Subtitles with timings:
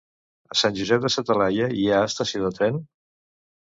[0.55, 2.85] A Sant Josep de sa Talaia hi ha estació de tren?